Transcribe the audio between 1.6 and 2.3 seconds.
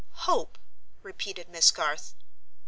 Garth.